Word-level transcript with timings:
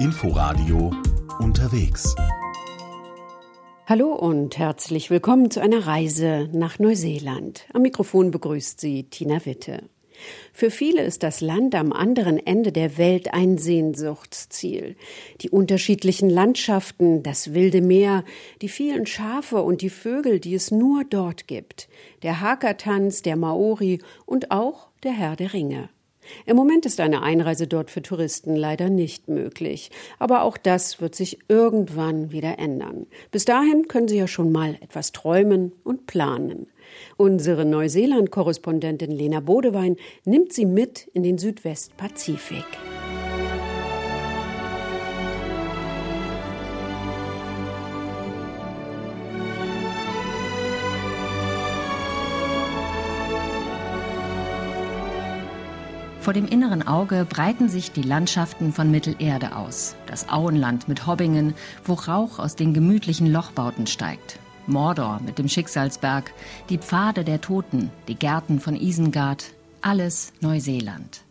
Inforadio 0.00 0.92
unterwegs. 1.40 2.14
Hallo 3.86 4.12
und 4.12 4.56
herzlich 4.56 5.10
willkommen 5.10 5.50
zu 5.50 5.58
einer 5.58 5.88
Reise 5.88 6.48
nach 6.52 6.78
Neuseeland. 6.78 7.66
Am 7.74 7.82
Mikrofon 7.82 8.30
begrüßt 8.30 8.78
Sie 8.78 9.10
Tina 9.10 9.44
Witte. 9.44 9.88
Für 10.52 10.70
viele 10.70 11.02
ist 11.02 11.24
das 11.24 11.40
Land 11.40 11.74
am 11.74 11.92
anderen 11.92 12.38
Ende 12.38 12.70
der 12.70 12.96
Welt 12.96 13.34
ein 13.34 13.58
Sehnsuchtsziel. 13.58 14.94
Die 15.40 15.50
unterschiedlichen 15.50 16.30
Landschaften, 16.30 17.24
das 17.24 17.52
wilde 17.52 17.80
Meer, 17.80 18.22
die 18.62 18.68
vielen 18.68 19.04
Schafe 19.04 19.62
und 19.62 19.82
die 19.82 19.90
Vögel, 19.90 20.38
die 20.38 20.54
es 20.54 20.70
nur 20.70 21.02
dort 21.02 21.48
gibt, 21.48 21.88
der 22.22 22.40
Haka-Tanz 22.40 23.22
der 23.22 23.34
Maori 23.34 24.00
und 24.26 24.52
auch 24.52 24.90
der 25.02 25.12
Herr 25.12 25.34
der 25.34 25.52
Ringe. 25.52 25.88
Im 26.46 26.56
Moment 26.56 26.86
ist 26.86 27.00
eine 27.00 27.22
Einreise 27.22 27.66
dort 27.66 27.90
für 27.90 28.02
Touristen 28.02 28.56
leider 28.56 28.90
nicht 28.90 29.28
möglich. 29.28 29.90
Aber 30.18 30.42
auch 30.42 30.56
das 30.56 31.00
wird 31.00 31.14
sich 31.14 31.38
irgendwann 31.48 32.32
wieder 32.32 32.58
ändern. 32.58 33.06
Bis 33.30 33.44
dahin 33.44 33.88
können 33.88 34.08
Sie 34.08 34.18
ja 34.18 34.26
schon 34.26 34.52
mal 34.52 34.76
etwas 34.80 35.12
träumen 35.12 35.72
und 35.84 36.06
planen. 36.06 36.66
Unsere 37.16 37.64
Neuseeland-Korrespondentin 37.64 39.10
Lena 39.10 39.40
Bodewein 39.40 39.96
nimmt 40.24 40.52
Sie 40.52 40.66
mit 40.66 41.08
in 41.12 41.22
den 41.22 41.38
Südwestpazifik. 41.38 42.66
Vor 56.28 56.34
dem 56.34 56.46
inneren 56.46 56.86
Auge 56.86 57.26
breiten 57.26 57.70
sich 57.70 57.90
die 57.90 58.02
Landschaften 58.02 58.74
von 58.74 58.90
Mittelerde 58.90 59.56
aus. 59.56 59.96
Das 60.06 60.28
Auenland 60.28 60.86
mit 60.86 61.06
Hobbingen, 61.06 61.54
wo 61.86 61.94
Rauch 61.94 62.38
aus 62.38 62.54
den 62.54 62.74
gemütlichen 62.74 63.32
Lochbauten 63.32 63.86
steigt. 63.86 64.38
Mordor 64.66 65.22
mit 65.24 65.38
dem 65.38 65.48
Schicksalsberg, 65.48 66.30
die 66.68 66.76
Pfade 66.76 67.24
der 67.24 67.40
Toten, 67.40 67.90
die 68.08 68.14
Gärten 68.14 68.60
von 68.60 68.76
Isengard, 68.76 69.54
alles 69.80 70.34
Neuseeland. 70.42 71.22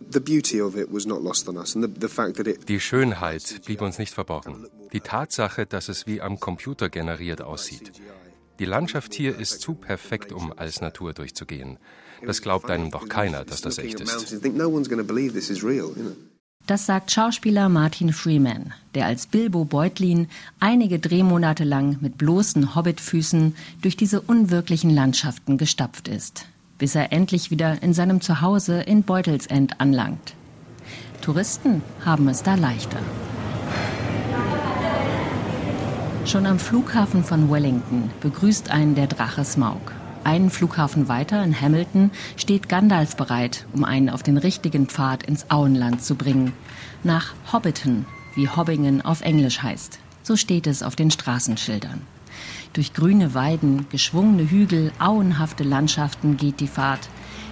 Die 2.67 2.80
Schönheit 2.80 3.61
blieb 3.66 3.82
uns 3.82 4.00
nicht 4.00 4.14
verborgen. 4.16 4.66
Die 4.94 5.02
Tatsache, 5.02 5.67
dass 5.67 5.89
es 5.89 6.08
wie 6.08 6.22
am 6.22 6.39
Computer 6.39 6.89
generiert 6.89 7.44
aussieht. 7.44 7.92
Die 8.58 8.66
Landschaft 8.66 9.14
hier 9.14 9.38
ist 9.38 9.61
zu 9.61 9.76
perfekt, 9.76 10.32
um 10.32 10.52
als 10.58 10.82
Natur 10.82 11.14
durchzugehen. 11.14 11.78
Das 12.26 12.42
glaubt 12.42 12.70
einem 12.70 12.92
doch 12.92 13.08
keiner, 13.08 13.44
dass 13.46 13.62
das 13.62 13.78
echt 13.78 14.00
ist. 14.00 14.38
Das 16.68 16.86
sagt 16.86 17.12
Schauspieler 17.12 17.70
Martin 17.70 18.12
Freeman, 18.12 18.73
der 18.94 19.06
als 19.06 19.26
Bilbo 19.26 19.64
Beutlin 19.64 20.28
einige 20.60 21.00
Drehmonate 21.00 21.64
lang 21.64 21.98
mit 22.02 22.18
bloßen 22.18 22.76
Hobbitfüßen 22.76 23.56
durch 23.82 23.95
diese 23.95 24.20
unwirklichen 24.20 24.90
Landschaften 24.90 25.58
gestapft 25.58 26.10
ist, 26.10 26.45
bis 26.78 26.94
er 26.95 27.14
endlich 27.14 27.52
wieder 27.52 27.82
in 27.82 27.94
seinem 27.94 28.20
Zuhause 28.20 28.82
in 28.82 29.04
Beutelsend 29.04 29.80
anlangt. 29.80 30.34
Touristen 31.22 31.82
haben 32.04 32.28
es 32.28 32.44
da 32.44 32.56
leichter. 32.56 33.00
Schon 36.26 36.45
am 36.45 36.60
Flughafen 36.60 37.23
von 37.23 37.50
Wellington 37.50 38.12
begrüßt 38.20 38.70
einen 38.70 38.95
der 38.95 39.08
Drache 39.08 39.45
Smaug. 39.45 39.94
Einen 40.28 40.50
Flughafen 40.50 41.08
weiter 41.08 41.42
in 41.42 41.61
Hamilton 41.61 42.11
steht 42.36 42.67
Gandalf 42.67 43.16
bereit, 43.16 43.66
um 43.72 43.86
einen 43.86 44.09
auf 44.09 44.23
den 44.23 44.36
richtigen 44.36 44.88
Pfad 44.88 45.23
ins 45.23 45.50
Auenland 45.50 46.03
zu 46.03 46.16
bringen. 46.16 46.52
Nach 47.02 47.33
Hobbiton, 47.53 48.06
wie 48.36 48.50
Hobbingen 48.50 49.02
auf 49.02 49.22
Englisch 49.22 49.64
heißt. 49.64 50.00
So 50.23 50.36
steht 50.36 50.67
es 50.67 50.83
auf 50.83 50.98
den 50.98 51.11
Straßenschildern. 51.11 52.02
Durch 52.73 52.92
grüne 52.94 53.36
Weiden, 53.36 53.88
geschwungene 53.89 54.52
Hügel, 54.52 54.92
auenhafte 55.00 55.64
Landschaften 55.64 56.36
geht 56.36 56.60
die 56.60 56.67
Fahrt 56.67 57.08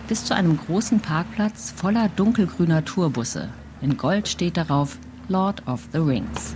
bis 0.10 0.26
zu 0.26 0.36
einem 0.36 0.58
großen 0.58 1.00
Parkplatz 1.00 1.74
voller 1.74 2.10
dunkelgrüner 2.10 2.84
Tourbusse. 2.84 3.48
In 3.80 3.96
Gold 3.96 4.28
steht 4.28 4.58
darauf 4.58 4.98
Lord 5.30 5.66
of 5.66 5.88
the 5.94 6.00
Rings. 6.00 6.54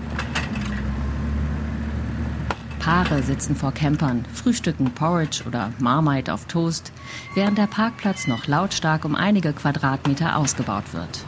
Paare 2.80 3.22
sitzen 3.22 3.56
vor 3.56 3.74
Campern, 3.74 4.24
frühstücken 4.34 4.92
Porridge 4.92 5.44
oder 5.46 5.74
Marmite 5.80 6.34
auf 6.34 6.46
Toast, 6.46 6.94
während 7.36 7.58
der 7.58 7.68
Parkplatz 7.68 8.26
noch 8.26 8.48
lautstark 8.48 9.04
um 9.04 9.16
einige 9.16 9.52
Quadratmeter 9.52 10.38
ausgebaut 10.38 10.94
wird. 10.94 11.26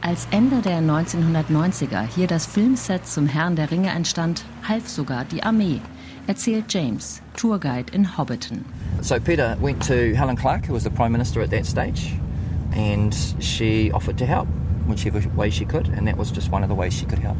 Als 0.00 0.26
Ende 0.32 0.60
der 0.60 0.80
1990er 0.80 2.02
hier 2.02 2.26
das 2.26 2.44
Filmset 2.44 3.06
zum 3.06 3.26
Herrn 3.26 3.56
der 3.56 3.70
Ringe 3.70 3.88
entstand, 3.90 4.44
half 4.68 4.88
sogar 4.88 5.24
die 5.24 5.42
Armee, 5.42 5.80
erzählt 6.26 6.66
James, 6.68 7.22
Tourguide 7.36 7.92
in 7.92 8.18
Hobbiton. 8.18 8.64
So 9.00 9.14
Peter 9.20 9.56
went 9.62 9.86
to 9.86 9.94
Helen 9.94 10.36
Clark, 10.36 10.68
who 10.68 10.74
was 10.74 10.82
the 10.82 10.90
Prime 10.90 11.12
Minister 11.12 11.40
at 11.40 11.50
that 11.50 11.64
stage, 11.64 12.18
and 12.76 13.14
she 13.38 13.92
offered 13.94 14.18
to 14.18 14.26
help 14.26 14.48
whichever 14.86 15.22
way 15.36 15.50
she 15.50 15.64
could, 15.64 15.88
and 15.96 16.06
that 16.06 16.18
was 16.18 16.30
just 16.30 16.50
one 16.52 16.62
of 16.62 16.68
the 16.68 16.76
ways 16.76 16.92
she 16.92 17.06
could 17.06 17.20
help. 17.20 17.38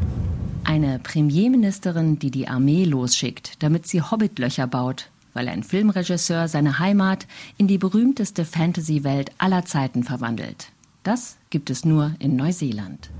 Eine 0.65 0.97
Premierministerin, 0.97 2.17
die 2.17 2.31
die 2.31 2.47
Armee 2.47 2.85
losschickt, 2.85 3.61
damit 3.61 3.85
sie 3.85 4.01
Hobbitlöcher 4.01 4.65
baut, 4.65 5.11
weil 5.33 5.47
ein 5.47 5.61
Filmregisseur 5.61 6.47
seine 6.47 6.79
Heimat 6.79 7.27
in 7.57 7.67
die 7.67 7.77
berühmteste 7.77 8.45
Fantasy-Welt 8.45 9.31
aller 9.37 9.65
Zeiten 9.65 10.03
verwandelt. 10.03 10.71
Das 11.03 11.37
gibt 11.51 11.69
es 11.69 11.85
nur 11.85 12.15
in 12.17 12.35
Neuseeland. 12.35 13.11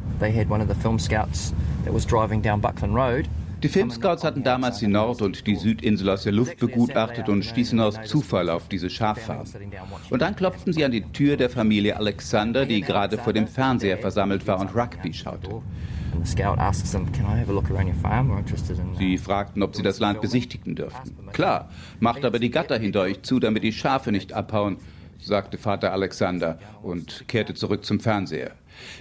Die 3.62 3.70
Filmscouts 3.70 4.24
hatten 4.24 4.44
damals 4.44 4.80
die 4.80 4.88
Nord- 4.88 5.22
und 5.22 5.46
die 5.46 5.56
Südinsel 5.56 6.10
aus 6.10 6.24
der 6.24 6.34
Luft 6.34 6.58
begutachtet 6.58 7.30
und 7.30 7.46
stießen 7.46 7.80
aus 7.80 8.00
Zufall 8.06 8.50
auf 8.50 8.68
diese 8.70 8.90
Schaffarm. 8.90 9.46
Und 10.10 10.22
dann 10.22 10.36
klopften 10.36 10.74
sie 10.74 10.84
an 10.84 10.92
die 10.92 11.04
Tür 11.04 11.38
der 11.38 11.52
Familie 11.52 11.96
Alexander, 11.96 12.66
die 12.66 12.82
gerade 12.82 13.20
vor 13.20 13.34
dem 13.34 13.48
Fernseher 13.48 14.00
versammelt 14.00 14.48
war 14.48 14.60
und 14.60 14.76
Rugby 14.76 15.14
schaute. 15.14 15.62
Sie 18.98 19.18
fragten, 19.18 19.64
ob 19.64 19.76
sie 19.76 19.84
das 19.84 20.00
Land 20.00 20.22
besichtigen 20.22 20.76
dürften. 20.76 21.16
Klar, 21.34 21.70
macht 22.00 22.26
aber 22.26 22.40
die 22.40 22.52
Gatter 22.52 22.78
hinter 22.78 23.02
euch 23.02 23.22
zu, 23.24 23.40
damit 23.40 23.64
die 23.64 23.74
Schafe 23.74 24.12
nicht 24.12 24.34
abhauen, 24.34 24.78
sagte 25.20 25.58
Vater 25.58 25.92
Alexander 25.92 26.60
und 26.82 27.28
kehrte 27.28 27.54
zurück 27.54 27.86
zum 27.86 28.00
Fernseher. 28.00 28.52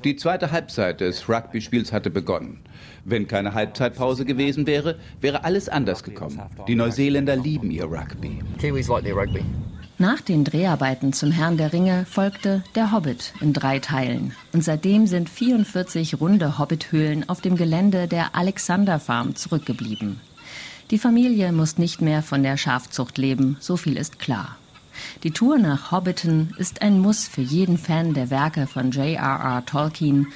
Die 0.04 0.16
zweite 0.16 0.52
Halbzeit 0.52 1.00
des 1.00 1.28
Rugby-Spiels 1.28 1.92
hatte 1.92 2.10
begonnen. 2.10 2.60
Wenn 3.04 3.26
keine 3.26 3.54
Halbzeitpause 3.54 4.24
gewesen 4.24 4.66
wäre, 4.66 4.98
wäre 5.20 5.44
alles 5.44 5.68
anders 5.68 6.04
gekommen. 6.04 6.40
Die 6.68 6.74
Neuseeländer 6.76 7.36
lieben 7.36 7.70
ihr 7.70 7.84
Rugby. 7.84 8.38
Kiwis 8.58 8.88
like 8.88 9.04
their 9.04 9.16
rugby. 9.16 9.44
Nach 9.96 10.20
den 10.20 10.42
Dreharbeiten 10.42 11.12
zum 11.12 11.30
Herrn 11.30 11.56
der 11.56 11.72
Ringe 11.72 12.04
folgte 12.04 12.64
Der 12.74 12.90
Hobbit 12.90 13.32
in 13.40 13.52
drei 13.52 13.78
Teilen. 13.78 14.34
Und 14.52 14.64
seitdem 14.64 15.06
sind 15.06 15.30
44 15.30 16.20
runde 16.20 16.58
Hobbithöhlen 16.58 17.28
auf 17.28 17.40
dem 17.40 17.54
Gelände 17.54 18.08
der 18.08 18.34
Alexander 18.34 18.98
Farm 18.98 19.36
zurückgeblieben. 19.36 20.20
Die 20.90 20.98
Familie 20.98 21.52
muss 21.52 21.78
nicht 21.78 22.00
mehr 22.00 22.24
von 22.24 22.42
der 22.42 22.56
Schafzucht 22.56 23.18
leben, 23.18 23.56
so 23.60 23.76
viel 23.76 23.96
ist 23.96 24.18
klar. 24.18 24.56
Die 25.22 25.30
Tour 25.30 25.58
nach 25.58 25.92
Hobbiton 25.92 26.54
ist 26.58 26.82
ein 26.82 26.98
Muss 26.98 27.28
für 27.28 27.42
jeden 27.42 27.78
Fan 27.78 28.14
der 28.14 28.30
Werke 28.30 28.66
von 28.66 28.90
J.R.R. 28.90 29.64
Tolkien 29.64 30.26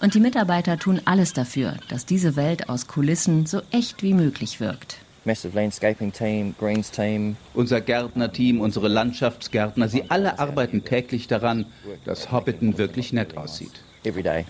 und 0.00 0.14
die 0.14 0.20
Mitarbeiter 0.20 0.78
tun 0.78 1.00
alles 1.06 1.32
dafür, 1.32 1.74
dass 1.88 2.06
diese 2.06 2.36
Welt 2.36 2.68
aus 2.68 2.86
Kulissen 2.86 3.46
so 3.46 3.62
echt 3.72 4.04
wie 4.04 4.14
möglich 4.14 4.60
wirkt 4.60 4.98
massive 5.24 5.54
landscaping 5.54 6.12
team, 6.12 6.54
greens 6.58 6.90
team. 6.90 7.36
Unser 7.54 7.80
Gärtnerteam, 7.80 8.60
unsere 8.60 8.88
Landschaftsgärtner, 8.88 9.88
sie 9.88 10.10
alle 10.10 10.38
arbeiten 10.38 10.84
täglich 10.84 11.28
daran, 11.28 11.66
dass 12.04 12.32
Hobbiton 12.32 12.78
wirklich 12.78 13.12
nett 13.12 13.36
aussieht. 13.36 13.82
Every 14.04 14.22
day. 14.22 14.44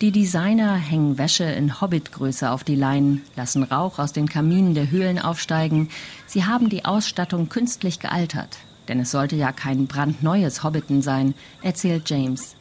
Die 0.00 0.10
Designer 0.10 0.74
hängen 0.74 1.18
Wäsche 1.18 1.44
in 1.44 1.80
Hobbitgröße 1.80 2.50
auf 2.50 2.64
die 2.64 2.74
Leinen, 2.74 3.22
lassen 3.36 3.62
Rauch 3.62 3.98
aus 3.98 4.12
den 4.12 4.28
Kaminen 4.28 4.74
der 4.74 4.90
Höhlen 4.90 5.18
aufsteigen. 5.18 5.88
Sie 6.26 6.44
haben 6.44 6.68
die 6.68 6.84
Ausstattung 6.84 7.48
künstlich 7.48 8.00
gealtert. 8.00 8.58
Denn 8.88 9.00
es 9.00 9.10
sollte 9.10 9.36
ja 9.36 9.52
kein 9.52 9.86
brandneues 9.86 10.62
Hobbiton 10.62 11.00
sein, 11.00 11.34
erzählt 11.62 12.08
James. 12.08 12.54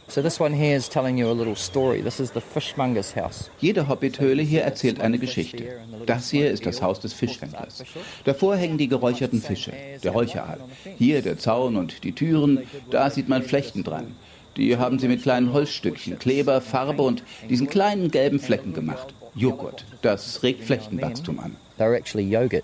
Jede 3.60 3.88
Hobbithöhle 3.88 4.42
hier 4.42 4.62
erzählt 4.62 5.02
eine 5.02 5.20
Geschichte. 5.20 5.64
Das 6.06 6.30
hier 6.30 6.52
ist 6.52 6.66
das 6.66 6.82
Haus 6.82 7.00
des 7.00 7.14
Fischhändlers. 7.14 7.84
Davor 8.24 8.56
hängen 8.56 8.78
die 8.78 8.88
geräucherten 8.88 9.42
Fische, 9.42 9.74
der 10.04 10.12
Räucheraal. 10.12 10.60
Hier 10.98 11.22
der 11.22 11.38
Zaun 11.38 11.76
und 11.76 12.04
die 12.04 12.14
Türen, 12.14 12.60
da 12.90 13.10
sieht 13.10 13.28
man 13.28 13.44
Flechten 13.44 13.84
dran. 13.84 14.16
Die 14.56 14.78
haben 14.78 15.00
sie 15.00 15.08
mit 15.08 15.24
kleinen 15.24 15.52
Holzstückchen, 15.52 16.20
Kleber, 16.20 16.62
Farbe 16.62 17.02
und 17.02 17.24
diesen 17.50 17.68
kleinen 17.68 18.12
gelben 18.12 18.40
Flecken 18.40 18.74
gemacht. 18.74 19.14
Joghurt, 19.36 19.86
das 20.04 20.44
regt 20.44 20.64
Flechtenwachstum 20.64 21.40
an. 21.40 21.56
They're 21.80 21.96
actually 21.96 22.30
yogurt, 22.30 22.64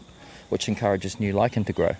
which 0.52 0.68
encourages 0.68 1.20
new 1.20 1.36
lichen 1.36 1.66
to 1.66 1.74
grow. 1.74 1.96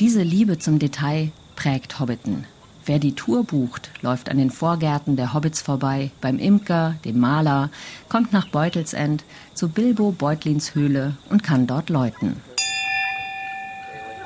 Diese 0.00 0.24
Liebe 0.24 0.58
zum 0.58 0.80
Detail 0.80 1.30
prägt 1.54 2.00
Hobbiton. 2.00 2.46
Wer 2.84 2.98
die 2.98 3.14
Tour 3.14 3.44
bucht, 3.44 3.90
läuft 4.02 4.28
an 4.28 4.38
den 4.38 4.50
Vorgärten 4.50 5.14
der 5.14 5.32
Hobbits 5.32 5.62
vorbei, 5.62 6.10
beim 6.20 6.40
Imker, 6.40 6.96
dem 7.04 7.20
Maler, 7.20 7.70
kommt 8.08 8.32
nach 8.32 8.48
Beutelsend 8.48 9.22
zu 9.54 9.68
Bilbo 9.68 10.10
Beutlins 10.10 10.74
Höhle 10.74 11.16
und 11.30 11.44
kann 11.44 11.68
dort 11.68 11.90
läuten. 11.90 12.36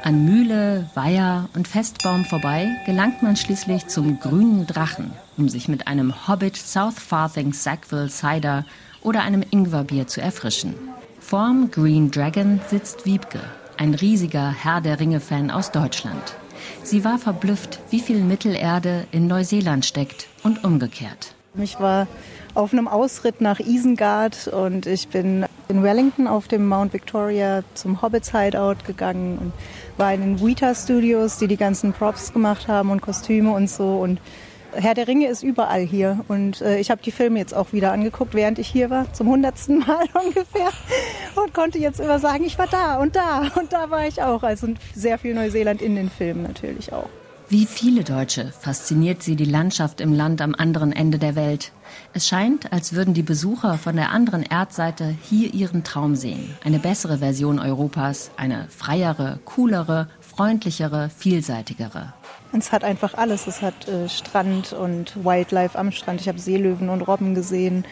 An 0.02 0.24
Mühle, 0.24 0.88
Weiher 0.94 1.50
und 1.54 1.68
Festbaum 1.68 2.24
vorbei 2.24 2.70
gelangt 2.86 3.22
man 3.22 3.36
schließlich 3.36 3.88
zum 3.88 4.20
grünen 4.20 4.66
Drachen, 4.66 5.10
um 5.36 5.50
sich 5.50 5.68
mit 5.68 5.86
einem 5.86 6.26
Hobbit 6.26 6.56
South 6.56 6.98
Farthing 6.98 7.52
Sackville 7.52 8.08
Cider 8.08 8.64
oder 9.02 9.20
einem 9.22 9.44
Ingwerbier 9.50 10.06
zu 10.06 10.22
erfrischen. 10.22 10.74
Vorm 11.20 11.70
Green 11.70 12.10
Dragon 12.10 12.58
sitzt 12.70 13.04
Wiebke, 13.04 13.40
ein 13.78 13.94
riesiger 13.94 14.50
Herr 14.50 14.80
der 14.80 15.00
Ringe-Fan 15.00 15.50
aus 15.50 15.70
Deutschland. 15.70 16.36
Sie 16.82 17.04
war 17.04 17.18
verblüfft, 17.18 17.80
wie 17.90 18.00
viel 18.00 18.18
Mittelerde 18.18 19.06
in 19.12 19.26
Neuseeland 19.26 19.86
steckt 19.86 20.26
und 20.42 20.64
umgekehrt. 20.64 21.34
Ich 21.54 21.80
war 21.80 22.06
auf 22.54 22.72
einem 22.72 22.88
Ausritt 22.88 23.40
nach 23.40 23.60
Isengard 23.60 24.48
und 24.48 24.86
ich 24.86 25.08
bin 25.08 25.46
in 25.68 25.82
Wellington 25.82 26.26
auf 26.26 26.48
dem 26.48 26.66
Mount 26.66 26.92
Victoria 26.92 27.62
zum 27.74 28.02
Hobbits 28.02 28.32
Hideout 28.32 28.84
gegangen 28.86 29.38
und 29.38 29.52
war 29.96 30.12
in 30.12 30.20
den 30.20 30.40
Weta 30.40 30.74
Studios, 30.74 31.38
die 31.38 31.46
die 31.46 31.56
ganzen 31.56 31.92
Props 31.92 32.32
gemacht 32.32 32.68
haben 32.68 32.90
und 32.90 33.00
Kostüme 33.00 33.52
und 33.52 33.68
so 33.68 33.98
und 33.98 34.20
Herr 34.80 34.94
der 34.94 35.08
Ringe 35.08 35.26
ist 35.26 35.42
überall 35.42 35.80
hier 35.82 36.24
und 36.28 36.60
äh, 36.60 36.78
ich 36.78 36.90
habe 36.90 37.02
die 37.02 37.10
Filme 37.10 37.38
jetzt 37.38 37.54
auch 37.54 37.72
wieder 37.72 37.92
angeguckt, 37.92 38.34
während 38.34 38.58
ich 38.58 38.68
hier 38.68 38.90
war, 38.90 39.12
zum 39.12 39.28
hundertsten 39.28 39.78
Mal 39.86 40.06
ungefähr 40.14 40.70
und 41.34 41.52
konnte 41.52 41.78
jetzt 41.78 42.00
immer 42.00 42.18
sagen, 42.18 42.44
ich 42.44 42.58
war 42.58 42.68
da 42.68 42.98
und 42.98 43.16
da 43.16 43.50
und 43.56 43.72
da 43.72 43.90
war 43.90 44.06
ich 44.06 44.22
auch. 44.22 44.42
Also 44.42 44.68
sehr 44.94 45.18
viel 45.18 45.34
Neuseeland 45.34 45.82
in 45.82 45.96
den 45.96 46.10
Filmen 46.10 46.42
natürlich 46.42 46.92
auch. 46.92 47.08
Wie 47.50 47.64
viele 47.64 48.04
Deutsche 48.04 48.52
fasziniert 48.52 49.22
sie 49.22 49.34
die 49.34 49.46
Landschaft 49.46 50.02
im 50.02 50.12
Land 50.12 50.42
am 50.42 50.54
anderen 50.54 50.92
Ende 50.92 51.18
der 51.18 51.34
Welt. 51.34 51.72
Es 52.12 52.28
scheint, 52.28 52.74
als 52.74 52.92
würden 52.92 53.14
die 53.14 53.22
Besucher 53.22 53.78
von 53.78 53.96
der 53.96 54.12
anderen 54.12 54.42
Erdseite 54.42 55.16
hier 55.22 55.54
ihren 55.54 55.82
Traum 55.82 56.14
sehen. 56.14 56.54
Eine 56.62 56.78
bessere 56.78 57.18
Version 57.18 57.58
Europas, 57.58 58.30
eine 58.36 58.66
freiere, 58.68 59.40
coolere, 59.46 60.08
freundlichere, 60.20 61.08
vielseitigere. 61.16 62.12
Es 62.52 62.72
hat 62.72 62.82
einfach 62.84 63.14
alles. 63.14 63.46
Es 63.46 63.62
hat 63.62 63.88
äh, 63.88 64.08
Strand 64.08 64.72
und 64.72 65.24
Wildlife 65.24 65.78
am 65.78 65.92
Strand. 65.92 66.20
Ich 66.20 66.28
habe 66.28 66.38
Seelöwen 66.38 66.88
und 66.88 67.02
Robben 67.02 67.34
gesehen. 67.34 67.84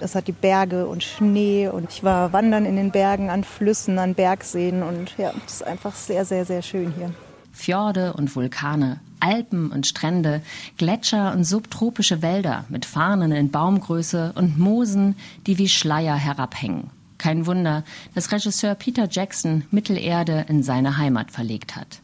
Es 0.00 0.14
hat 0.14 0.26
die 0.26 0.32
Berge 0.32 0.86
und 0.86 1.02
Schnee 1.02 1.68
und 1.68 1.90
ich 1.90 2.02
war 2.02 2.32
wandern 2.32 2.64
in 2.66 2.76
den 2.76 2.90
Bergen, 2.90 3.30
an 3.30 3.44
Flüssen, 3.44 3.98
an 3.98 4.14
Bergseen 4.14 4.82
und 4.82 5.16
ja, 5.16 5.32
es 5.46 5.54
ist 5.54 5.66
einfach 5.66 5.94
sehr, 5.94 6.24
sehr, 6.24 6.44
sehr 6.44 6.60
schön 6.60 6.92
hier. 6.96 7.12
Fjorde 7.52 8.14
und 8.14 8.34
Vulkane, 8.34 8.98
Alpen 9.20 9.70
und 9.70 9.86
Strände, 9.86 10.42
Gletscher 10.76 11.32
und 11.32 11.44
subtropische 11.44 12.20
Wälder 12.20 12.64
mit 12.68 12.84
Farnen 12.84 13.30
in 13.30 13.50
Baumgröße 13.52 14.32
und 14.34 14.58
Moosen, 14.58 15.14
die 15.46 15.58
wie 15.58 15.68
Schleier 15.68 16.16
herabhängen. 16.16 16.90
Kein 17.18 17.46
Wunder, 17.46 17.84
dass 18.16 18.32
Regisseur 18.32 18.74
Peter 18.74 19.06
Jackson 19.08 19.64
Mittelerde 19.70 20.46
in 20.48 20.64
seine 20.64 20.98
Heimat 20.98 21.30
verlegt 21.30 21.76
hat. 21.76 22.00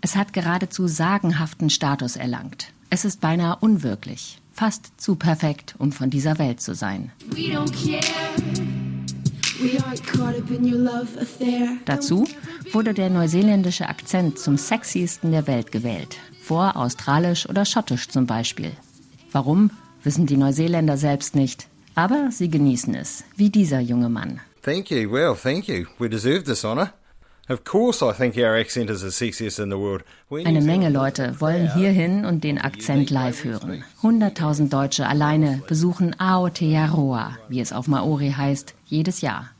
Es 0.00 0.16
hat 0.16 0.32
geradezu 0.32 0.86
sagenhaften 0.86 1.70
Status 1.70 2.16
erlangt. 2.16 2.72
Es 2.90 3.04
ist 3.04 3.20
beinahe 3.20 3.56
unwirklich, 3.60 4.40
fast 4.52 5.00
zu 5.00 5.16
perfekt, 5.16 5.74
um 5.78 5.92
von 5.92 6.10
dieser 6.10 6.38
Welt 6.38 6.60
zu 6.60 6.74
sein. 6.74 7.10
Dazu 11.84 12.28
wurde 12.72 12.94
der 12.94 13.10
neuseeländische 13.10 13.88
Akzent 13.88 14.38
zum 14.38 14.58
sexiesten 14.58 15.32
der 15.32 15.46
Welt 15.46 15.72
gewählt, 15.72 16.18
vor 16.42 16.76
australisch 16.76 17.48
oder 17.48 17.64
schottisch 17.64 18.08
zum 18.08 18.26
Beispiel. 18.26 18.72
Warum, 19.32 19.70
wissen 20.02 20.26
die 20.26 20.36
Neuseeländer 20.36 20.96
selbst 20.96 21.34
nicht, 21.34 21.66
aber 21.94 22.28
sie 22.30 22.48
genießen 22.48 22.94
es, 22.94 23.24
wie 23.36 23.50
dieser 23.50 23.80
junge 23.80 24.08
Mann. 24.08 24.40
Thank 24.62 24.90
you, 24.90 25.10
well, 25.10 25.34
thank 25.34 25.68
you. 25.68 25.86
We 25.98 26.08
deserve 26.08 26.44
this 26.44 26.62
honor. 26.64 26.92
Eine 30.30 30.60
Menge 30.60 30.88
Leute 30.88 31.40
wollen 31.40 31.72
hierhin 31.74 32.24
und 32.24 32.42
den 32.42 32.58
Akzent 32.58 33.10
live 33.10 33.44
hören. 33.44 33.84
100.000 34.02 34.68
Deutsche 34.68 35.06
alleine 35.06 35.62
besuchen 35.68 36.18
Aotearoa, 36.18 37.38
wie 37.48 37.60
es 37.60 37.72
auf 37.72 37.86
Maori 37.86 38.32
heißt, 38.36 38.74
jedes 38.86 39.20
Jahr. 39.20 39.50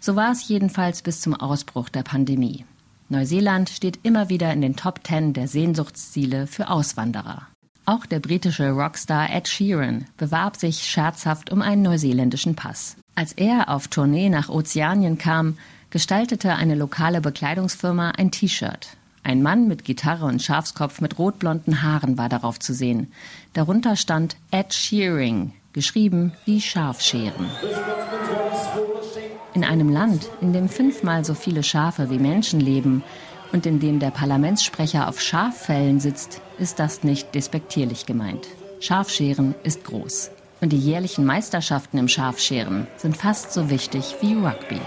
So 0.00 0.16
war 0.16 0.32
es 0.32 0.48
jedenfalls 0.48 1.02
bis 1.02 1.20
zum 1.20 1.34
Ausbruch 1.34 1.88
der 1.88 2.02
Pandemie. 2.02 2.64
Neuseeland 3.08 3.70
steht 3.70 4.00
immer 4.02 4.28
wieder 4.28 4.52
in 4.52 4.60
den 4.60 4.74
Top 4.74 5.04
Ten 5.04 5.32
der 5.32 5.46
Sehnsuchtsziele 5.46 6.48
für 6.48 6.68
Auswanderer. 6.68 7.46
Auch 7.88 8.04
der 8.04 8.20
britische 8.20 8.72
Rockstar 8.72 9.30
Ed 9.30 9.48
Sheeran 9.48 10.04
bewarb 10.18 10.56
sich 10.56 10.84
scherzhaft 10.84 11.50
um 11.50 11.62
einen 11.62 11.80
neuseeländischen 11.80 12.54
Pass. 12.54 12.96
Als 13.14 13.32
er 13.32 13.70
auf 13.70 13.88
Tournee 13.88 14.28
nach 14.28 14.50
Ozeanien 14.50 15.16
kam, 15.16 15.56
gestaltete 15.88 16.54
eine 16.54 16.74
lokale 16.74 17.22
Bekleidungsfirma 17.22 18.10
ein 18.10 18.30
T-Shirt. 18.30 18.88
Ein 19.22 19.40
Mann 19.40 19.68
mit 19.68 19.86
Gitarre 19.86 20.26
und 20.26 20.42
Schafskopf 20.42 21.00
mit 21.00 21.18
rotblonden 21.18 21.82
Haaren 21.82 22.18
war 22.18 22.28
darauf 22.28 22.58
zu 22.58 22.74
sehen. 22.74 23.10
Darunter 23.54 23.96
stand 23.96 24.36
Ed 24.50 24.74
Shearing, 24.74 25.54
geschrieben 25.72 26.34
wie 26.44 26.60
Schafscheren. 26.60 27.46
In 29.54 29.64
einem 29.64 29.88
Land, 29.88 30.28
in 30.42 30.52
dem 30.52 30.68
fünfmal 30.68 31.24
so 31.24 31.32
viele 31.32 31.62
Schafe 31.62 32.10
wie 32.10 32.18
Menschen 32.18 32.60
leben 32.60 33.02
und 33.52 33.66
in 33.66 33.80
dem 33.80 33.98
der 33.98 34.10
Parlamentssprecher 34.10 35.08
auf 35.08 35.20
Schaffällen 35.20 36.00
sitzt, 36.00 36.40
ist 36.58 36.78
das 36.78 37.02
nicht 37.02 37.34
despektierlich 37.34 38.06
gemeint. 38.06 38.46
Schafscheren 38.80 39.54
ist 39.62 39.84
groß. 39.84 40.30
Und 40.60 40.72
die 40.72 40.78
jährlichen 40.78 41.24
Meisterschaften 41.24 41.98
im 41.98 42.08
Schafscheren 42.08 42.86
sind 42.96 43.16
fast 43.16 43.52
so 43.52 43.70
wichtig 43.70 44.16
wie 44.20 44.34
Rugby. 44.34 44.80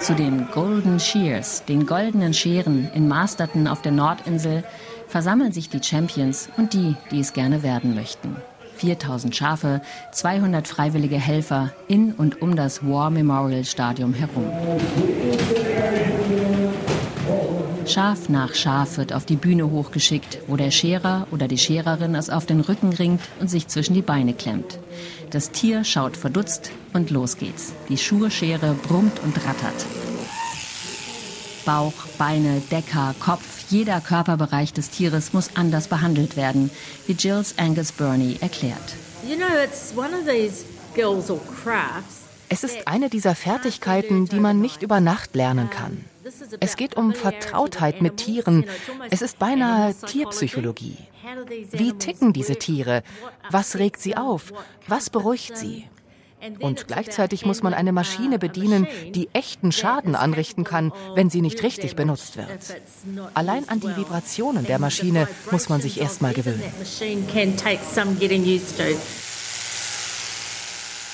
Zu 0.00 0.14
den 0.14 0.48
Golden 0.52 1.00
Shears, 1.00 1.64
den 1.64 1.84
goldenen 1.84 2.32
Scheren 2.32 2.90
in 2.94 3.08
Masterton 3.08 3.66
auf 3.66 3.82
der 3.82 3.92
Nordinsel, 3.92 4.64
versammeln 5.08 5.52
sich 5.52 5.68
die 5.68 5.82
Champions 5.82 6.48
und 6.56 6.72
die, 6.72 6.94
die 7.10 7.20
es 7.20 7.32
gerne 7.32 7.62
werden 7.62 7.94
möchten. 7.94 8.36
4000 8.76 9.34
Schafe, 9.34 9.80
200 10.12 10.68
freiwillige 10.68 11.18
Helfer 11.18 11.72
in 11.88 12.12
und 12.12 12.42
um 12.42 12.56
das 12.56 12.86
War 12.86 13.10
Memorial 13.10 13.64
Stadium 13.64 14.14
herum. 14.14 14.44
Schaf 17.86 18.28
nach 18.28 18.54
Schaf 18.54 18.98
wird 18.98 19.12
auf 19.12 19.24
die 19.24 19.36
Bühne 19.36 19.70
hochgeschickt, 19.70 20.38
wo 20.48 20.56
der 20.56 20.72
Scherer 20.72 21.28
oder 21.30 21.46
die 21.46 21.58
Schererin 21.58 22.16
es 22.16 22.30
auf 22.30 22.44
den 22.44 22.60
Rücken 22.60 22.92
ringt 22.92 23.22
und 23.40 23.48
sich 23.48 23.68
zwischen 23.68 23.94
die 23.94 24.02
Beine 24.02 24.34
klemmt. 24.34 24.78
Das 25.30 25.52
Tier 25.52 25.84
schaut 25.84 26.16
verdutzt 26.16 26.72
und 26.92 27.10
los 27.10 27.36
geht's. 27.36 27.72
Die 27.88 27.96
Schurschere 27.96 28.74
brummt 28.74 29.20
und 29.22 29.36
rattert. 29.46 29.86
Bauch, 31.64 31.94
Beine, 32.18 32.60
Decker, 32.70 33.14
Kopf, 33.20 33.55
jeder 33.68 34.00
Körperbereich 34.00 34.72
des 34.72 34.90
Tieres 34.90 35.32
muss 35.32 35.50
anders 35.54 35.88
behandelt 35.88 36.36
werden, 36.36 36.70
wie 37.06 37.12
Jills 37.12 37.54
Angus 37.58 37.92
Burney 37.92 38.36
erklärt. 38.40 38.94
You 39.28 39.36
know, 39.36 39.46
it's 39.62 39.92
one 39.96 40.14
of 40.16 40.26
these 40.26 40.64
skills 40.92 41.30
or 41.30 41.40
crafts 41.62 42.26
es 42.48 42.64
ist 42.64 42.86
eine 42.86 43.10
dieser 43.10 43.34
Fertigkeiten, 43.34 44.26
die 44.26 44.38
man 44.38 44.60
nicht 44.60 44.82
über 44.82 45.00
Nacht 45.00 45.34
lernen 45.34 45.68
kann. 45.70 46.04
Es 46.60 46.76
geht 46.76 46.96
um 46.96 47.12
Vertrautheit 47.12 48.02
mit 48.02 48.18
Tieren. 48.18 48.64
Es 49.10 49.22
ist 49.22 49.38
beinahe 49.38 49.94
Tierpsychologie. 49.94 50.96
Wie 51.72 51.92
ticken 51.92 52.32
diese 52.32 52.56
Tiere? 52.56 53.02
Was 53.50 53.76
regt 53.76 54.00
sie 54.00 54.16
auf? 54.16 54.52
Was 54.86 55.10
beruhigt 55.10 55.56
sie? 55.56 55.86
Und 56.60 56.86
gleichzeitig 56.86 57.46
muss 57.46 57.62
man 57.62 57.74
eine 57.74 57.92
Maschine 57.92 58.38
bedienen, 58.38 58.86
die 59.14 59.28
echten 59.32 59.72
Schaden 59.72 60.14
anrichten 60.14 60.64
kann, 60.64 60.92
wenn 61.14 61.30
sie 61.30 61.42
nicht 61.42 61.62
richtig 61.62 61.96
benutzt 61.96 62.36
wird. 62.36 62.48
Allein 63.34 63.68
an 63.68 63.80
die 63.80 63.96
Vibrationen 63.96 64.64
der 64.66 64.78
Maschine 64.78 65.28
muss 65.50 65.68
man 65.68 65.80
sich 65.80 66.00
erst 66.00 66.22
mal 66.22 66.34
gewöhnen. 66.34 66.62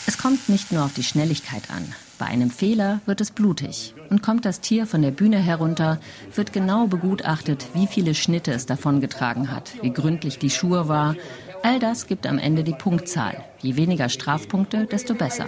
Es 0.05 0.19
kommt 0.19 0.49
nicht 0.49 0.73
nur 0.73 0.85
auf 0.85 0.95
die 0.95 1.05
Schnelligkeit 1.05 1.71
an. 1.71 1.95
Bei 2.19 2.27
einem 2.27 2.51
Fehler 2.51 3.01
wird 3.07 3.21
es 3.21 3.31
blutig. 3.31 3.95
Und 4.11 4.23
kommt 4.23 4.45
das 4.45 4.61
Tier 4.61 4.87
von 4.87 5.03
der 5.03 5.11
Bühne 5.11 5.39
herunter, 5.39 5.99
wird 6.35 6.53
genau 6.53 6.87
begutachtet, 6.87 7.67
wie 7.75 7.87
viele 7.87 8.15
Schnitte 8.15 8.53
es 8.53 8.67
davongetragen 8.67 9.51
hat, 9.51 9.73
wie 9.83 9.93
gründlich 9.93 10.39
die 10.39 10.51
Schuhe 10.51 10.89
war. 10.89 11.17
All 11.65 11.79
das 11.79 12.09
gibt 12.09 12.27
am 12.27 12.39
Ende 12.39 12.65
die 12.65 12.73
Punktzahl. 12.73 13.45
Je 13.61 13.77
weniger 13.77 14.09
Strafpunkte, 14.09 14.87
desto 14.87 15.15
besser. 15.15 15.47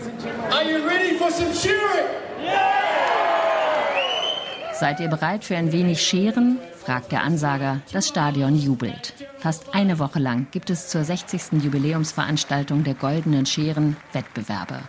Seid 4.72 5.00
ihr 5.00 5.08
bereit 5.08 5.44
für 5.44 5.56
ein 5.56 5.72
wenig 5.72 6.02
Scheren? 6.02 6.58
fragt 6.76 7.10
der 7.10 7.22
Ansager. 7.22 7.80
Das 7.92 8.06
Stadion 8.06 8.54
jubelt. 8.54 9.14
Fast 9.38 9.74
eine 9.74 9.98
Woche 9.98 10.20
lang 10.20 10.46
gibt 10.52 10.70
es 10.70 10.88
zur 10.88 11.02
60. 11.02 11.62
Jubiläumsveranstaltung 11.62 12.84
der 12.84 12.94
Goldenen 12.94 13.46
Scheren 13.46 13.96
Wettbewerbe. 14.12 14.80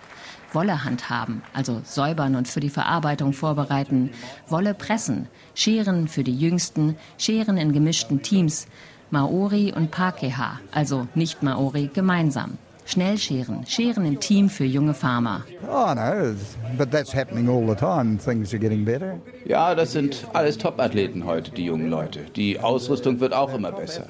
Wolle 0.53 0.84
handhaben, 0.84 1.41
also 1.53 1.82
säubern 1.84 2.36
und 2.36 2.48
für 2.48 2.62
die 2.62 2.70
Verarbeitung 2.70 3.34
vorbereiten, 3.34 4.12
Wolle 4.48 4.74
pressen, 4.74 5.27
scheren 5.53 6.08
für 6.08 6.24
die 6.24 6.38
Jüngsten, 6.38 6.96
scheren 7.17 7.58
in 7.58 7.74
gemischten 7.74 8.22
Teams, 8.22 8.67
Maori 9.15 9.72
und 9.74 9.91
Pakeha, 9.91 10.60
also 10.74 11.07
nicht 11.15 11.41
Maori, 11.41 11.89
gemeinsam. 11.93 12.57
Schnell 12.84 13.17
scheren, 13.17 13.65
scheren 13.65 14.03
im 14.05 14.19
Team 14.19 14.50
für 14.50 14.65
junge 14.65 14.93
Farmer. 14.93 15.45
Oh 15.72 15.93
no, 15.95 16.36
but 16.77 16.91
that's 16.91 17.15
happening 17.15 17.48
all 17.48 17.65
the 17.65 17.75
time. 17.75 18.17
Things 18.17 18.51
are 18.53 18.60
getting 18.60 18.84
better. 18.84 19.22
Ja, 19.45 19.74
das 19.74 19.93
sind 19.93 20.27
alles 20.34 20.57
Top-Athleten 20.57 21.24
heute, 21.24 21.51
die 21.51 21.63
jungen 21.63 21.89
Leute. 21.89 22.25
Die 22.36 22.60
Ausrüstung 22.60 23.22
wird 23.22 23.31
auch 23.31 23.53
immer 23.53 23.72
besser. 23.72 24.05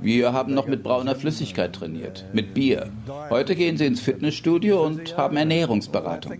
Wir 0.00 0.34
haben 0.34 0.52
noch 0.52 0.66
mit 0.66 0.82
brauner 0.82 1.14
Flüssigkeit 1.14 1.72
trainiert, 1.72 2.26
mit 2.34 2.52
Bier. 2.52 2.90
Heute 3.30 3.56
gehen 3.56 3.78
sie 3.78 3.86
ins 3.86 4.00
Fitnessstudio 4.00 4.84
und 4.84 5.16
haben 5.16 5.38
Ernährungsberatung. 5.38 6.36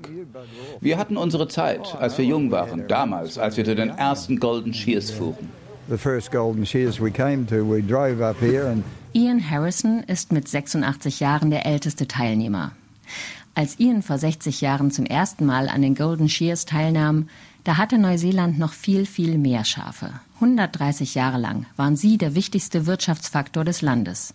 Wir 0.83 0.99
hatten 0.99 1.17
unsere 1.17 1.49
Zeit, 1.49 1.97
als 1.99 2.19
wir 2.19 2.27
jung 2.27 2.51
waren, 2.51 2.89
damals, 2.89 3.39
als 3.39 3.57
wir 3.57 3.65
zu 3.65 3.75
den 3.75 3.89
ersten 3.89 4.39
Golden 4.39 4.75
Shears 4.75 5.11
fuhren. 5.11 5.49
The 5.89 5.99
first 5.99 6.33
Golden 6.33 6.67
Shears 6.67 7.01
we 7.01 7.13
came 7.13 7.47
to, 7.47 7.63
we 7.65 7.81
drove 7.81 8.21
up 8.21 8.41
here 8.41 8.69
and 8.69 8.83
Ian 9.15 9.39
Harrison 9.51 10.03
ist 10.03 10.33
mit 10.33 10.49
86 10.49 11.21
Jahren 11.21 11.51
der 11.51 11.65
älteste 11.65 12.09
Teilnehmer. 12.09 12.73
Als 13.55 13.79
Ian 13.79 14.03
vor 14.03 14.19
60 14.19 14.61
Jahren 14.61 14.91
zum 14.91 15.07
ersten 15.07 15.47
Mal 15.47 15.69
an 15.69 15.81
den 15.81 15.95
Golden 15.95 16.29
Shears 16.29 16.67
teilnahm, 16.67 17.29
da 17.65 17.79
hatte 17.79 17.99
Neuseeland 17.99 18.59
noch 18.59 18.73
viel, 18.73 19.07
viel 19.07 19.39
mehr 19.39 19.65
Schafe. 19.65 20.11
130 20.35 21.15
Jahre 21.15 21.39
lang 21.39 21.67
waren 21.77 21.97
sie 21.97 22.19
der 22.19 22.35
wichtigste 22.35 22.87
Wirtschaftsfaktor 22.87 23.65
des 23.65 23.81
Landes. 23.81 24.35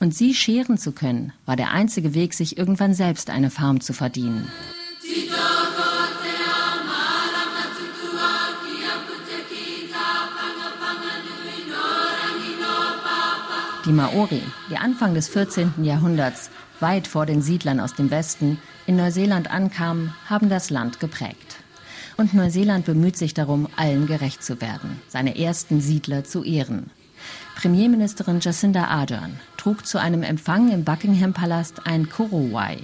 Und 0.00 0.14
sie 0.14 0.34
scheren 0.34 0.78
zu 0.78 0.92
können, 0.92 1.32
war 1.44 1.56
der 1.56 1.70
einzige 1.72 2.14
Weg, 2.14 2.34
sich 2.34 2.58
irgendwann 2.58 2.94
selbst 2.94 3.30
eine 3.30 3.50
Farm 3.50 3.80
zu 3.80 3.92
verdienen. 3.92 4.48
Die 5.04 5.28
Maori, 13.92 14.42
die 14.70 14.76
Anfang 14.76 15.14
des 15.14 15.28
14. 15.28 15.82
Jahrhunderts, 15.82 16.50
weit 16.80 17.06
vor 17.06 17.26
den 17.26 17.42
Siedlern 17.42 17.80
aus 17.80 17.94
dem 17.94 18.10
Westen, 18.10 18.58
in 18.86 18.96
Neuseeland 18.96 19.50
ankamen, 19.50 20.14
haben 20.28 20.48
das 20.48 20.70
Land 20.70 21.00
geprägt. 21.00 21.56
Und 22.16 22.34
Neuseeland 22.34 22.84
bemüht 22.84 23.16
sich 23.16 23.34
darum, 23.34 23.68
allen 23.76 24.06
gerecht 24.06 24.42
zu 24.42 24.60
werden, 24.60 25.00
seine 25.08 25.38
ersten 25.38 25.80
Siedler 25.80 26.24
zu 26.24 26.44
ehren. 26.44 26.90
Premierministerin 27.56 28.40
Jacinda 28.40 28.84
Ardern 28.84 29.38
trug 29.56 29.86
zu 29.86 29.98
einem 29.98 30.22
Empfang 30.22 30.70
im 30.72 30.84
Buckingham-Palast 30.84 31.86
ein 31.86 32.08
Korowai, 32.08 32.78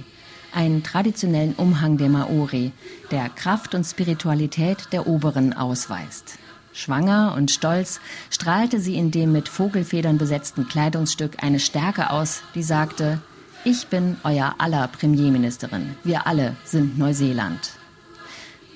einen 0.52 0.82
traditionellen 0.82 1.54
Umhang 1.54 1.98
der 1.98 2.08
Maori, 2.08 2.72
der 3.10 3.28
Kraft 3.28 3.74
und 3.74 3.84
Spiritualität 3.84 4.88
der 4.92 5.06
Oberen 5.06 5.52
ausweist. 5.52 6.38
Schwanger 6.76 7.32
und 7.34 7.50
stolz 7.50 8.00
strahlte 8.30 8.80
sie 8.80 8.96
in 8.96 9.10
dem 9.10 9.32
mit 9.32 9.48
Vogelfedern 9.48 10.18
besetzten 10.18 10.68
Kleidungsstück 10.68 11.42
eine 11.42 11.58
Stärke 11.58 12.10
aus, 12.10 12.42
die 12.54 12.62
sagte, 12.62 13.18
ich 13.64 13.86
bin 13.86 14.18
euer 14.24 14.56
aller 14.58 14.86
Premierministerin. 14.86 15.96
Wir 16.04 16.26
alle 16.26 16.54
sind 16.64 16.98
Neuseeland. 16.98 17.72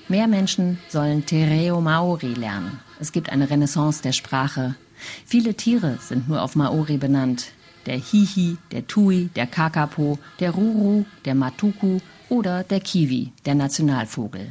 Mehr 0.07 0.27
Menschen 0.27 0.79
sollen 0.89 1.27
Tereo 1.27 1.79
Maori 1.79 2.33
lernen. 2.33 2.79
Es 2.99 3.11
gibt 3.11 3.29
eine 3.29 3.51
Renaissance 3.51 4.01
der 4.01 4.13
Sprache. 4.13 4.75
Viele 5.23 5.53
Tiere 5.53 5.99
sind 6.01 6.27
nur 6.27 6.41
auf 6.41 6.55
Maori 6.55 6.97
benannt. 6.97 7.51
Der 7.85 7.97
Hihi, 7.97 8.57
der 8.71 8.87
Tui, 8.87 9.29
der 9.35 9.45
Kakapo, 9.45 10.17
der 10.39 10.51
Ruru, 10.51 11.05
der 11.25 11.35
Matuku 11.35 11.99
oder 12.29 12.63
der 12.63 12.79
Kiwi, 12.79 13.31
der 13.45 13.53
Nationalvogel. 13.53 14.49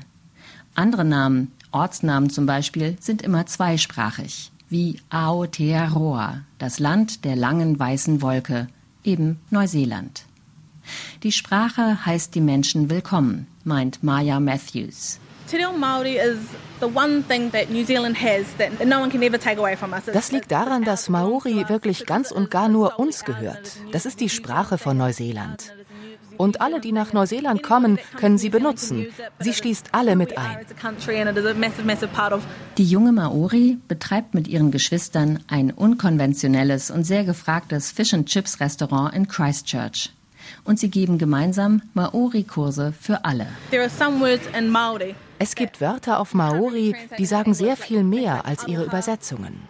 Andere 0.74 1.04
Namen 1.04 1.52
Ortsnamen 1.72 2.30
zum 2.30 2.46
Beispiel 2.46 2.96
sind 3.00 3.22
immer 3.22 3.46
zweisprachig, 3.46 4.50
wie 4.68 5.00
Aotearoa, 5.10 6.42
das 6.58 6.78
Land 6.78 7.24
der 7.24 7.36
langen 7.36 7.78
weißen 7.78 8.22
Wolke, 8.22 8.68
eben 9.04 9.40
Neuseeland. 9.50 10.24
Die 11.22 11.32
Sprache 11.32 12.04
heißt 12.04 12.34
die 12.34 12.40
Menschen 12.40 12.90
willkommen, 12.90 13.46
meint 13.64 14.02
Maya 14.02 14.40
Matthews. 14.40 15.20
Das 20.12 20.32
liegt 20.32 20.52
daran, 20.52 20.84
dass 20.84 21.08
Maori 21.08 21.68
wirklich 21.68 22.06
ganz 22.06 22.30
und 22.30 22.50
gar 22.50 22.68
nur 22.68 22.98
uns 22.98 23.24
gehört. 23.24 23.76
Das 23.92 24.06
ist 24.06 24.20
die 24.20 24.28
Sprache 24.28 24.78
von 24.78 24.96
Neuseeland. 24.96 25.74
Und 26.40 26.62
alle, 26.62 26.80
die 26.80 26.92
nach 26.92 27.12
Neuseeland 27.12 27.62
kommen, 27.62 27.98
können 28.16 28.38
sie 28.38 28.48
benutzen. 28.48 29.06
Sie 29.40 29.52
schließt 29.52 29.88
alle 29.92 30.16
mit 30.16 30.38
ein. 30.38 30.56
Die 32.78 32.84
junge 32.84 33.12
Maori 33.12 33.76
betreibt 33.88 34.32
mit 34.32 34.48
ihren 34.48 34.70
Geschwistern 34.70 35.40
ein 35.48 35.70
unkonventionelles 35.70 36.90
und 36.90 37.04
sehr 37.04 37.24
gefragtes 37.24 37.90
Fish 37.90 38.14
and 38.14 38.26
Chips 38.26 38.58
Restaurant 38.58 39.14
in 39.14 39.28
Christchurch. 39.28 40.14
Und 40.64 40.78
sie 40.78 40.88
geben 40.88 41.18
gemeinsam 41.18 41.82
Maori-Kurse 41.92 42.94
für 42.98 43.26
alle. 43.26 43.46
Es 45.38 45.54
gibt 45.54 45.80
Wörter 45.82 46.20
auf 46.20 46.32
Maori, 46.32 46.96
die 47.18 47.26
sagen 47.26 47.52
sehr 47.52 47.76
viel 47.76 48.02
mehr 48.02 48.46
als 48.46 48.66
ihre 48.66 48.84
Übersetzungen. 48.84 49.60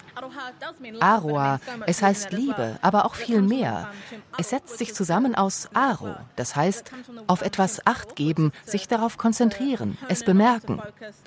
Aroa, 1.00 1.60
es 1.86 2.02
heißt 2.02 2.32
Liebe, 2.32 2.78
aber 2.82 3.04
auch 3.04 3.14
viel 3.14 3.42
mehr. 3.42 3.90
Es 4.38 4.50
setzt 4.50 4.78
sich 4.78 4.94
zusammen 4.94 5.34
aus 5.34 5.68
Aro, 5.74 6.14
das 6.36 6.56
heißt 6.56 6.90
auf 7.26 7.42
etwas 7.42 7.86
Acht 7.86 8.16
geben, 8.16 8.52
sich 8.64 8.88
darauf 8.88 9.18
konzentrieren, 9.18 9.98
es 10.08 10.24
bemerken. 10.24 10.80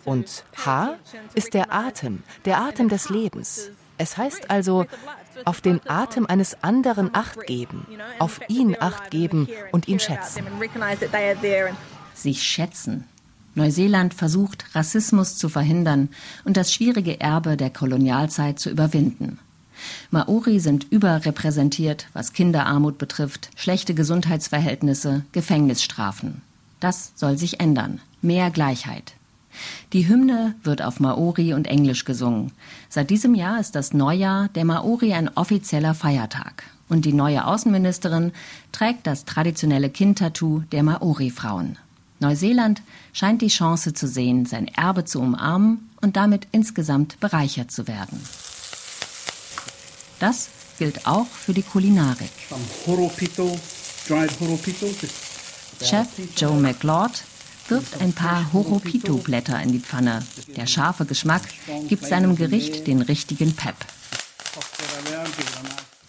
Und 0.05 0.43
Ha 0.65 0.95
ist 1.33 1.53
der 1.53 1.73
Atem, 1.73 2.23
der 2.45 2.59
Atem 2.59 2.89
des 2.89 3.09
Lebens. 3.09 3.69
Es 3.97 4.17
heißt 4.17 4.49
also 4.49 4.85
auf 5.45 5.61
den 5.61 5.79
Atem 5.87 6.25
eines 6.25 6.63
anderen 6.63 7.13
Acht 7.13 7.45
geben, 7.45 7.85
auf 8.19 8.41
ihn 8.47 8.75
Acht 8.79 9.11
geben 9.11 9.47
und 9.71 9.87
ihn 9.87 9.99
schätzen. 9.99 10.45
Sich 12.13 12.43
schätzen, 12.43 13.07
Neuseeland 13.55 14.13
versucht, 14.13 14.65
Rassismus 14.73 15.37
zu 15.37 15.49
verhindern 15.49 16.09
und 16.43 16.57
das 16.57 16.73
schwierige 16.73 17.19
Erbe 17.19 17.57
der 17.57 17.69
Kolonialzeit 17.69 18.59
zu 18.59 18.69
überwinden. 18.69 19.39
Maori 20.11 20.59
sind 20.59 20.91
überrepräsentiert, 20.91 22.07
was 22.13 22.33
Kinderarmut 22.33 22.97
betrifft, 22.97 23.49
schlechte 23.55 23.93
Gesundheitsverhältnisse, 23.93 25.23
Gefängnisstrafen. 25.31 26.41
Das 26.79 27.11
soll 27.15 27.37
sich 27.37 27.59
ändern. 27.59 27.99
Mehr 28.21 28.49
Gleichheit. 28.51 29.13
Die 29.93 30.07
Hymne 30.07 30.55
wird 30.63 30.81
auf 30.81 30.99
Maori 30.99 31.53
und 31.53 31.67
Englisch 31.67 32.05
gesungen. 32.05 32.51
Seit 32.89 33.09
diesem 33.09 33.35
Jahr 33.35 33.59
ist 33.59 33.75
das 33.75 33.93
Neujahr 33.93 34.49
der 34.49 34.65
Maori 34.65 35.13
ein 35.13 35.29
offizieller 35.35 35.93
Feiertag. 35.93 36.63
Und 36.89 37.05
die 37.05 37.13
neue 37.13 37.45
Außenministerin 37.45 38.31
trägt 38.71 39.07
das 39.07 39.25
traditionelle 39.25 39.89
Kindtattoo 39.89 40.63
der 40.71 40.83
Maori-Frauen. 40.83 41.77
Neuseeland 42.23 42.81
scheint 43.11 43.41
die 43.41 43.49
Chance 43.49 43.93
zu 43.93 44.07
sehen, 44.07 44.45
sein 44.45 44.67
Erbe 44.67 45.05
zu 45.05 45.19
umarmen 45.19 45.89
und 46.01 46.15
damit 46.15 46.47
insgesamt 46.51 47.19
bereichert 47.19 47.71
zu 47.71 47.87
werden. 47.87 48.19
Das 50.19 50.49
gilt 50.79 51.05
auch 51.05 51.27
für 51.27 51.53
die 51.53 51.63
Kulinarik. 51.63 52.31
Chef 55.81 56.07
Joe 56.37 56.55
McLeod 56.59 57.23
wirft 57.67 58.01
ein 58.01 58.13
paar 58.13 58.51
Horopito-Blätter 58.53 59.61
in 59.61 59.71
die 59.73 59.79
Pfanne. 59.79 60.23
Der 60.55 60.65
scharfe 60.65 61.05
Geschmack 61.05 61.43
gibt 61.87 62.05
seinem 62.05 62.35
Gericht 62.35 62.87
den 62.87 63.01
richtigen 63.01 63.53
Pep. 63.55 63.75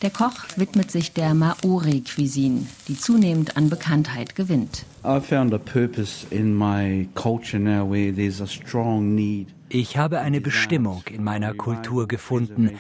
Der 0.03 0.11
Koch 0.11 0.35
widmet 0.57 0.91
sich 0.91 1.13
der 1.13 1.35
Maori-Cuisine, 1.35 2.67
die 2.89 2.99
zunehmend 2.99 3.57
an 3.57 3.71
Bekanntheit 3.71 4.35
gewinnt. 4.35 4.85
Ich 9.69 9.97
habe 9.97 10.21
eine 10.21 10.41
Bestimmung 10.41 11.03
in 11.11 11.25
meiner 11.25 11.55
Kultur 11.55 12.09
gefunden, 12.09 12.71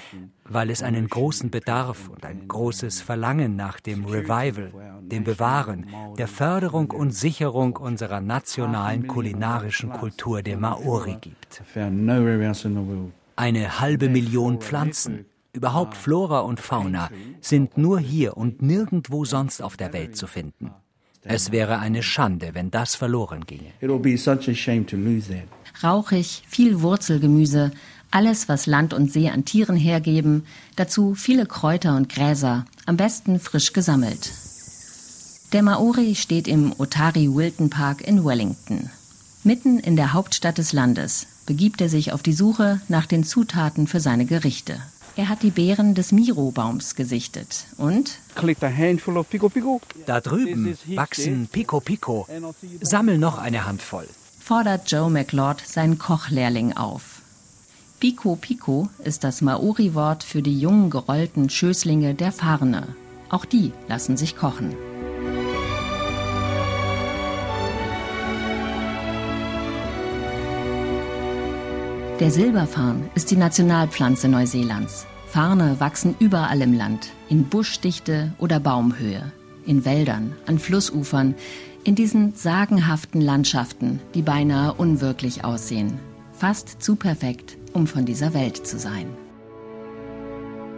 weil 0.45 0.71
es 0.71 0.83
einen 0.83 1.09
großen 1.09 1.51
Bedarf 1.51 2.09
und 2.09 2.25
ein 2.25 2.47
großes 2.47 3.01
Verlangen 3.01 3.57
nach 3.57 3.81
dem 3.81 4.05
Revival, 4.05 4.73
dem 5.01 5.25
Bewahren, 5.25 5.87
der 6.19 6.29
Förderung 6.29 6.91
und 6.91 7.13
Sicherung 7.13 7.77
unserer 7.77 8.21
nationalen 8.21 9.07
kulinarischen 9.07 9.91
Kultur 9.91 10.43
der 10.43 10.59
Maori 10.59 11.17
gibt. 11.21 11.63
Eine 13.37 13.81
halbe 13.81 14.09
Million 14.09 14.61
Pflanzen, 14.61 15.25
überhaupt 15.55 15.97
Flora 15.97 16.41
und 16.41 16.61
Fauna, 16.61 17.11
sind 17.41 17.79
nur 17.79 17.99
hier 17.99 18.37
und 18.37 18.63
nirgendwo 18.63 19.25
sonst 19.25 19.63
auf 19.63 19.77
der 19.77 19.93
Welt 19.93 20.17
zu 20.17 20.27
finden. 20.27 20.71
Es 21.23 21.53
wäre 21.53 21.79
eine 21.79 22.03
Schande, 22.03 22.51
wenn 22.53 22.71
das 22.71 22.95
verloren 22.95 23.45
ginge. 23.47 23.73
Rauchig, 25.83 26.43
viel 26.47 26.83
Wurzelgemüse, 26.83 27.73
alles, 28.11 28.49
was 28.49 28.67
Land 28.67 28.93
und 28.93 29.11
See 29.11 29.31
an 29.31 29.45
Tieren 29.45 29.77
hergeben, 29.77 30.45
dazu 30.77 31.15
viele 31.15 31.47
Kräuter 31.47 31.97
und 31.97 32.09
Gräser, 32.09 32.65
am 32.87 32.97
besten 32.97 33.41
frisch 33.41 33.73
gesammelt. 33.73 34.31
Der 35.53 35.63
Maori 35.63 36.15
steht 36.15 36.47
im 36.47 36.73
Otari 36.79 37.35
Wilton 37.35 37.71
Park 37.71 38.07
in 38.07 38.25
Wellington. 38.25 38.91
Mitten 39.45 39.79
in 39.79 39.97
der 39.97 40.13
Hauptstadt 40.13 40.59
des 40.59 40.73
Landes 40.73 41.27
begibt 41.47 41.81
er 41.81 41.89
sich 41.89 42.13
auf 42.13 42.23
die 42.23 42.33
Suche 42.33 42.81
nach 42.89 43.07
den 43.07 43.25
Zutaten 43.25 43.87
für 43.87 44.01
seine 44.01 44.27
Gerichte. 44.27 44.81
Er 45.17 45.29
hat 45.29 45.43
die 45.43 45.51
Beeren 45.51 45.95
des 45.95 46.11
Miro-Baums 46.11 46.97
gesichtet 46.97 47.67
und 47.77 48.19
da 50.07 50.21
drüben 50.21 50.77
wachsen 50.95 51.49
Pico 51.51 51.81
Pico. 51.81 52.27
Sammel 52.81 53.19
noch 53.19 53.39
eine 53.39 53.65
Handvoll. 53.65 54.09
Fordert 54.41 54.91
Joe 54.91 55.11
McLeod 55.11 55.61
seinen 55.65 55.99
Kochlehrling 55.99 56.73
auf. 56.73 57.23
Pico 58.01 58.37
Pico 58.37 58.89
ist 59.05 59.23
das 59.25 59.41
Maori-Wort 59.41 60.25
für 60.25 60.43
die 60.43 60.59
jungen 60.59 60.91
gerollten 60.91 61.49
Schößlinge 61.49 62.15
der 62.15 62.33
Farne. 62.33 62.89
Auch 63.31 63.45
die 63.45 63.73
lassen 63.89 64.17
sich 64.17 64.37
kochen. 64.37 64.75
Der 72.21 72.31
Silberfarn 72.31 73.11
ist 73.17 73.33
die 73.33 73.37
Nationalpflanze 73.37 74.29
Neuseelands. 74.29 75.05
Farne 75.27 75.81
wachsen 75.81 76.15
überall 76.21 76.63
im 76.63 76.73
Land, 76.73 77.11
in 77.29 77.49
Buschdichte 77.49 78.33
oder 78.39 78.61
Baumhöhe, 78.61 79.33
in 79.67 79.85
Wäldern, 79.85 80.37
an 80.47 80.61
Flussufern, 80.61 81.35
in 81.83 81.97
diesen 81.97 82.33
sagenhaften 82.37 83.21
Landschaften, 83.21 83.99
die 84.15 84.23
beinahe 84.23 84.75
unwirklich 84.75 85.45
aussehen. 85.45 85.99
Fast 86.31 86.81
zu 86.81 86.95
perfekt, 86.95 87.59
um 87.73 87.89
von 87.89 88.05
dieser 88.05 88.33
Welt 88.33 88.65
zu 88.65 88.79
sein. 88.79 89.09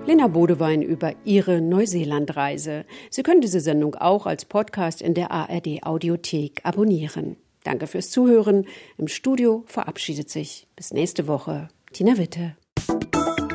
Lena 0.06 0.28
Bodewein 0.28 0.80
über 0.80 1.12
ihre 1.26 1.60
Neuseelandreise. 1.60 2.86
Sie 3.10 3.22
können 3.22 3.42
diese 3.42 3.60
Sendung 3.60 3.94
auch 3.94 4.24
als 4.24 4.46
Podcast 4.46 5.02
in 5.02 5.12
der 5.12 5.32
ARD 5.32 5.82
Audiothek 5.82 6.62
abonnieren. 6.62 7.36
Danke 7.66 7.88
fürs 7.88 8.10
Zuhören. 8.10 8.64
Im 8.96 9.08
Studio 9.08 9.64
verabschiedet 9.66 10.30
sich 10.30 10.68
bis 10.76 10.92
nächste 10.92 11.26
Woche 11.26 11.66
Tina 11.92 12.16
Witte. 12.16 12.56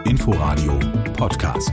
Inforadio 0.03 0.77
Podcast. 1.13 1.71